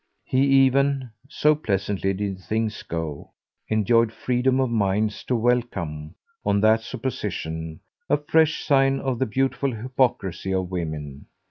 He 0.25 0.39
even 0.65 1.11
so 1.29 1.53
pleasantly 1.53 2.11
did 2.15 2.39
things 2.39 2.81
go 2.81 3.33
enjoyed 3.69 4.11
freedom 4.11 4.59
of 4.59 4.71
mind 4.71 5.11
to 5.27 5.35
welcome, 5.35 6.15
on 6.43 6.59
that 6.61 6.81
supposition, 6.81 7.81
a 8.09 8.17
fresh 8.17 8.63
sign 8.65 8.99
of 8.99 9.19
the 9.19 9.27
beautiful 9.27 9.71
hypocrisy 9.71 10.55
of 10.55 10.71
women. 10.71 11.27